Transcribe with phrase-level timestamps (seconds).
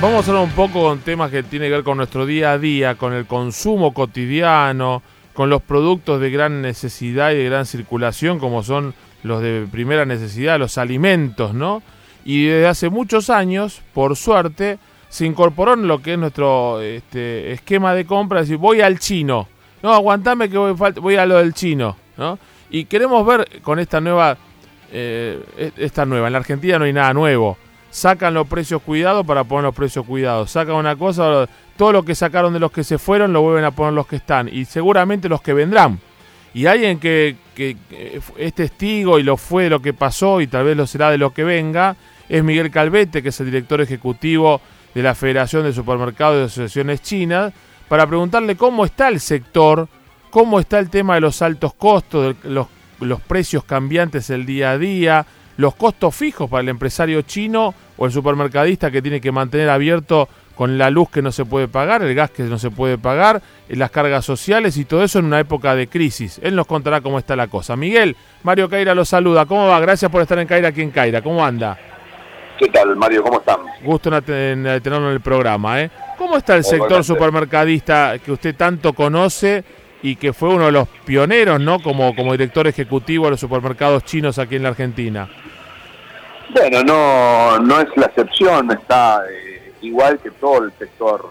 [0.00, 2.58] Vamos a hablar un poco con temas que tienen que ver con nuestro día a
[2.58, 5.02] día, con el consumo cotidiano,
[5.34, 8.94] con los productos de gran necesidad y de gran circulación, como son
[9.24, 11.82] los de primera necesidad, los alimentos, ¿no?
[12.24, 17.50] Y desde hace muchos años, por suerte, se incorporó en lo que es nuestro este,
[17.50, 19.48] esquema de compra, decir, voy al chino,
[19.82, 22.38] no, aguantame que voy, voy a lo del chino, ¿no?
[22.70, 24.36] Y queremos ver con esta nueva,
[24.92, 27.58] eh, e-, esta nueva, en la Argentina no hay nada nuevo,
[27.90, 30.50] sacan los precios cuidados para poner los precios cuidados.
[30.50, 33.70] Sacan una cosa, todo lo que sacaron de los que se fueron lo vuelven a
[33.70, 34.48] poner los que están.
[34.48, 35.98] Y seguramente los que vendrán.
[36.54, 37.36] Y alguien que,
[38.36, 41.18] es testigo y lo fue de lo que pasó y tal vez lo será de
[41.18, 41.96] lo que venga,
[42.28, 44.60] es Miguel Calvete, que es el director ejecutivo
[44.94, 47.52] de la Federación de Supermercados y Asociaciones Chinas,
[47.88, 49.88] para preguntarle cómo está el sector,
[50.30, 52.66] cómo está el tema de los altos costos, de los,
[53.00, 55.26] los precios cambiantes el día a día,
[55.58, 60.28] los costos fijos para el empresario chino o el supermercadista que tiene que mantener abierto
[60.54, 63.42] con la luz que no se puede pagar, el gas que no se puede pagar,
[63.68, 66.40] eh, las cargas sociales y todo eso en una época de crisis.
[66.42, 67.76] Él nos contará cómo está la cosa.
[67.76, 69.46] Miguel, Mario Caira lo saluda.
[69.46, 69.80] ¿Cómo va?
[69.80, 71.22] Gracias por estar en Caira aquí en Caira.
[71.22, 71.76] ¿Cómo anda?
[72.56, 73.22] ¿Qué tal, Mario?
[73.24, 73.58] ¿Cómo están?
[73.82, 75.80] Gusto en tenerlo en el programa.
[75.82, 75.90] ¿eh?
[76.16, 79.64] ¿Cómo está el sector supermercadista que usted tanto conoce
[80.02, 81.80] y que fue uno de los pioneros, ¿no?
[81.80, 85.28] Como, como director ejecutivo de los supermercados chinos aquí en la Argentina.
[86.50, 91.30] Bueno, no, no es la excepción, está eh, igual que todo el sector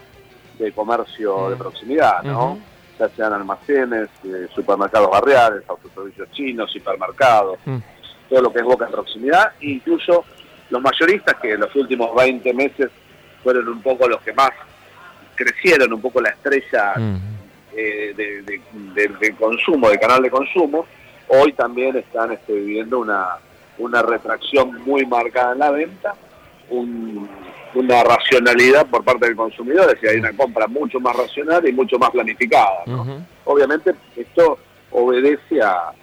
[0.59, 2.59] de comercio de proximidad, ¿no?
[2.99, 7.77] Ya sean almacenes, eh, supermercados barriales, autoservicios chinos, supermercados, mm.
[8.29, 10.25] todo lo que es boca de proximidad, incluso
[10.69, 12.89] los mayoristas que en los últimos 20 meses
[13.43, 14.51] fueron un poco los que más
[15.35, 17.17] crecieron, un poco la estrella mm.
[17.75, 20.85] eh, de, consumo, de canal de consumo,
[21.27, 23.37] hoy también están este, viviendo una
[23.77, 26.15] una retracción muy marcada en la venta,
[26.69, 31.71] una racionalidad por parte del consumidor, es decir, hay una compra mucho más racional y
[31.71, 32.83] mucho más planificada.
[33.45, 34.59] Obviamente esto
[34.91, 35.93] obedece a,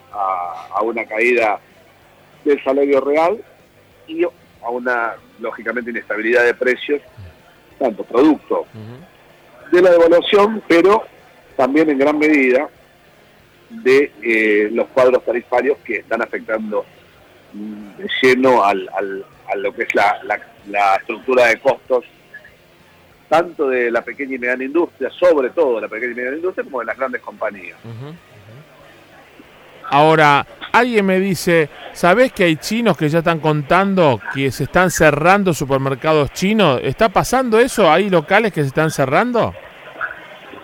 [0.83, 1.59] una caída
[2.45, 3.43] del salario real
[4.07, 7.01] y a una, lógicamente, inestabilidad de precios,
[7.79, 8.67] tanto producto
[9.73, 11.05] de la devaluación, pero
[11.57, 12.69] también en gran medida
[13.71, 16.85] de eh, los cuadros tarifarios que están afectando
[18.23, 20.19] lleno al, al, a lo que es la,
[20.69, 22.05] la, estructura de costos,
[23.29, 26.65] tanto de la pequeña y mediana industria, sobre todo de la pequeña y mediana industria,
[26.65, 27.79] como de las grandes compañías.
[29.91, 34.91] Ahora, alguien me dice, ¿sabés que hay chinos que ya están contando que se están
[34.91, 36.81] cerrando supermercados chinos?
[36.83, 37.91] ¿Está pasando eso?
[37.91, 39.55] ¿Hay locales que se están cerrando?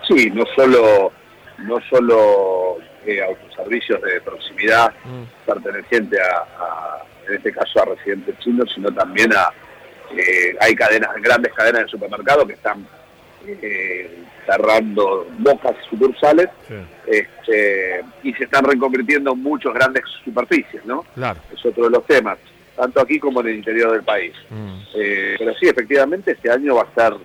[0.07, 1.11] Sí, no solo,
[1.59, 3.21] no solo eh,
[3.61, 5.45] autoservicios de proximidad mm.
[5.45, 9.49] perteneciente a, en este caso a residentes chinos, sino también a,
[10.15, 12.85] eh, hay cadenas, grandes cadenas de supermercados que están
[13.47, 16.49] eh, cerrando bocas sucursales
[17.07, 21.05] este, y se están reconvirtiendo en muchos grandes superficies, ¿no?
[21.53, 22.37] Es otro de los temas,
[22.75, 24.33] tanto aquí como en el interior del país.
[24.49, 24.79] Mm.
[24.95, 27.15] Eh, pero sí, efectivamente, este año va a estar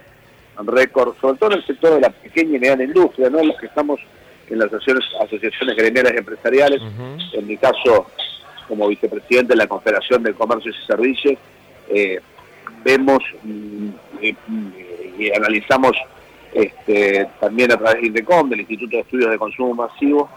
[0.64, 3.42] récord, sobre todo en el sector de la pequeña y mediana industria, ¿no?
[3.42, 4.00] Los que estamos
[4.48, 6.80] en las asociaciones, asociaciones gremiales empresariales,
[7.32, 8.06] en mi caso
[8.68, 11.38] como vicepresidente de la Confederación de Comercio y Servicios,
[11.88, 12.20] eh,
[12.84, 13.88] vemos mm,
[14.20, 15.92] y, analizamos
[16.52, 20.28] este, también a través de INDECOM, del Instituto de Estudios de Consumo Masivo,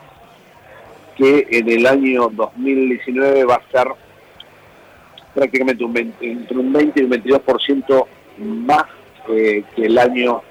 [1.18, 3.88] que en el año 2019 va a ser
[5.34, 8.06] prácticamente un entre un 20 y un 22%
[8.40, 8.86] más
[9.30, 10.42] eh, que el año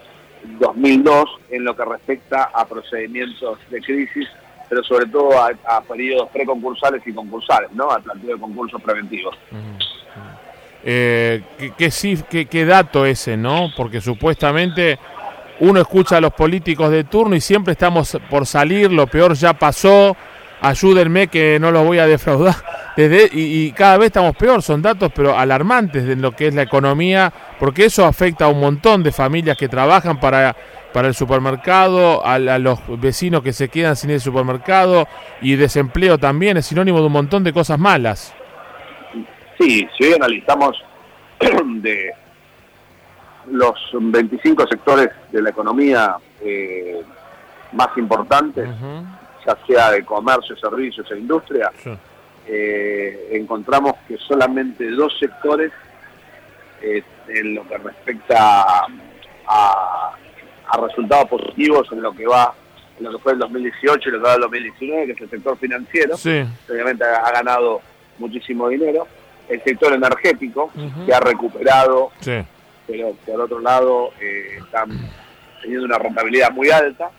[0.59, 4.29] 2002 en lo que respecta a procedimientos de crisis,
[4.69, 7.91] pero sobre todo a, periodos preconcursales y concursales, ¿no?
[7.91, 9.35] Al planteo de concursos preventivos.
[10.85, 11.43] Eh,
[11.77, 11.91] ¿qué,
[12.29, 13.71] qué, qué, dato ese, ¿no?
[13.77, 14.99] Porque supuestamente
[15.61, 19.55] uno escucha a los políticos de turno y siempre estamos por salir, lo peor ya
[19.55, 20.17] pasó,
[20.61, 22.57] ayúdenme que no los voy a defraudar.
[22.97, 26.63] Desde, y, cada vez estamos peor, son datos pero alarmantes de lo que es la
[26.63, 30.57] economía, porque eso afecta a un montón de familias que trabajan para,
[30.93, 35.07] para el supermercado, a, los vecinos que se quedan sin el supermercado
[35.41, 38.35] y desempleo también, es sinónimo de un montón de cosas malas.
[39.61, 40.77] Sí, si hoy analizamos
[41.41, 42.11] de
[43.51, 47.01] los 25 sectores de la economía eh,
[47.73, 48.69] más importantes,
[49.49, 51.73] ya sea de comercio, servicios e industria,
[52.47, 55.73] eh, encontramos que solamente dos sectores,
[56.83, 58.87] eh, en lo que respecta
[59.47, 60.15] a,
[60.81, 62.55] resultados positivos en lo que va
[62.99, 65.31] en lo que fue el 2018 y lo que va el 2019, que es el
[65.31, 67.81] sector financiero, obviamente ha, ganado
[68.19, 69.07] muchísimo dinero,
[69.49, 70.71] el sector energético,
[71.07, 72.11] que ha recuperado
[72.89, 74.89] pero por otro lado eh, están
[75.61, 77.11] teniendo una rentabilidad muy alta.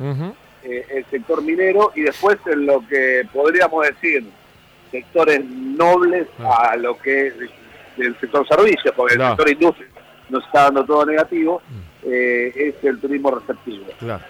[0.64, 4.26] Eh, el sector minero y después en lo que podríamos decir
[4.92, 6.72] sectores nobles ah.
[6.72, 7.34] a lo que es
[7.98, 9.88] el sector servicios, porque el sector industria
[10.30, 12.08] nos está dando todo negativo, mm.
[12.08, 13.86] eh, es el turismo receptivo.
[14.00, 14.24] Claro.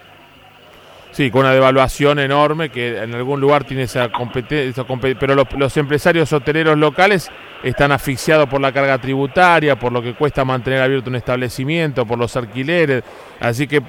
[1.19, 4.85] Sí, con una devaluación enorme que en algún lugar tiene esa competencia,
[5.19, 7.29] pero los, empresarios hoteleros locales
[7.61, 12.17] están asfixiados por la carga tributaria, por lo que cuesta mantener abierto un establecimiento, por
[12.17, 13.03] los alquileres,
[13.41, 13.81] así que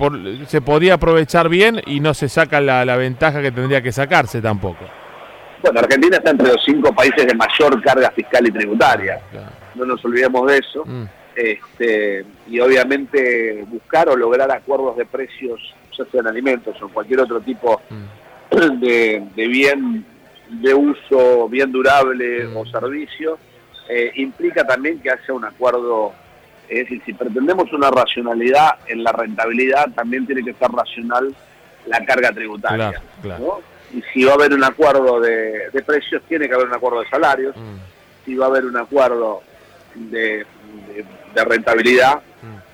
[0.49, 4.85] se podría aprovechar bien y no se saca la, ventaja que tendría que sacarse tampoco.
[5.63, 9.21] Bueno, Argentina está entre los cinco países de mayor carga fiscal y tributaria,
[9.77, 10.85] no nos olvidemos de eso.
[10.85, 11.05] Mm.
[11.37, 15.61] Este, y obviamente buscar o lograr acuerdos de precios
[16.05, 18.81] ya sean alimentos o cualquier otro tipo mm.
[18.81, 20.05] de, bien
[20.49, 22.57] de uso, bien durable mm.
[22.57, 23.39] o servicio,
[23.89, 26.13] eh, implica también que haya un acuerdo,
[26.69, 31.35] es decir, si pretendemos una racionalidad en la rentabilidad, también tiene que ser racional
[31.87, 33.01] la carga tributaria.
[33.93, 37.09] Y si va a haber un acuerdo de, precios, tiene que haber un acuerdo de
[37.09, 37.57] salarios.
[37.57, 37.77] Mm.
[38.25, 39.43] Si va a haber un acuerdo
[39.95, 40.47] de,
[41.35, 42.21] rentabilidad,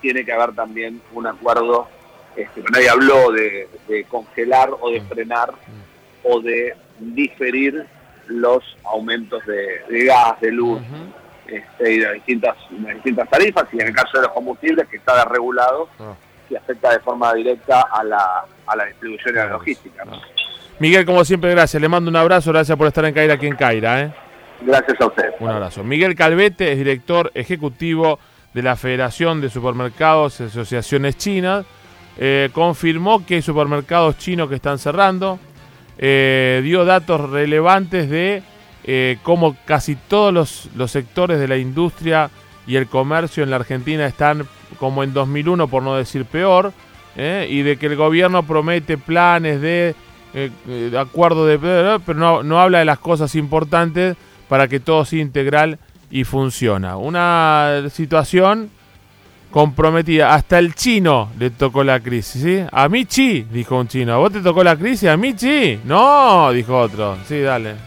[0.01, 1.89] tiene que haber también un acuerdo
[2.37, 3.69] este, nadie habló de,
[4.09, 5.09] congelar o de mm.
[5.09, 6.27] frenar mm.
[6.31, 7.87] o de diferir
[8.27, 10.81] los aumentos de, gas, de luz
[11.47, 12.57] este, y de distintas,
[12.95, 16.15] distintas tarifas, y en el caso de los combustibles, que está desregulado ah.
[16.51, 20.05] y afecta de forma directa a la, a la distribución y a la logística.
[20.11, 20.21] Ah.
[20.79, 21.81] Miguel, como siempre, gracias.
[21.81, 24.03] Le mando un abrazo, gracias por estar en Caira aquí en Caira.
[24.03, 24.13] ¿eh?
[24.61, 25.31] Gracias a usted.
[25.41, 25.83] Un abrazo.
[25.85, 28.19] Miguel Calvete es director ejecutivo
[28.53, 31.65] de la Federación de Supermercados y Asociaciones Chinas
[32.19, 35.39] eh, confirmó que hay supermercados chinos que están cerrando,
[35.99, 38.43] eh, dio datos relevantes de
[38.85, 42.31] eh, cómo casi todos los, sectores de la industria
[42.67, 44.47] y el comercio en la Argentina están
[44.79, 46.73] como en 2001, por no decir peor,
[47.17, 49.95] y de que el gobierno promete planes de
[50.99, 51.59] acuerdo de...
[52.05, 54.17] pero no, no habla de las cosas importantes
[54.49, 55.79] para que todo sea integral
[56.11, 56.99] y funciona.
[56.99, 58.71] Una situación
[59.57, 60.35] comprometida.
[60.35, 62.63] Hasta el chino le tocó la crisis, ¿sí?
[62.71, 64.13] A Michi, dijo un chino.
[64.13, 65.09] ¿A vos te tocó la crisis?
[65.09, 65.81] ¿A Michi?
[65.83, 67.17] No, dijo otro.
[67.27, 67.86] Sí, dale.